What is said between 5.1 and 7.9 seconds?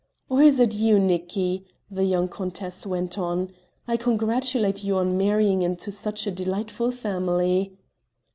marrying into such a delightful family!"